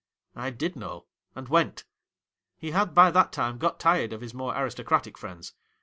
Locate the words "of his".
4.13-4.33